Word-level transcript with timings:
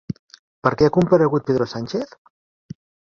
Per 0.67 0.71
què 0.79 0.87
ha 0.87 0.93
comparegut 0.95 1.45
Pedro 1.51 1.67
Sánchez? 1.75 2.17